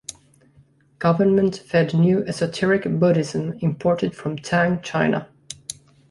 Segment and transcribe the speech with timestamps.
[0.97, 5.29] Government fed new esoteric Buddhism imported from Tang china.